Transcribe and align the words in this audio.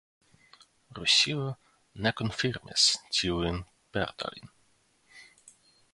Rusio 0.99 1.43
ne 2.05 2.13
konfirmis 2.21 2.87
tiujn 3.19 3.61
perdojn. 3.93 4.53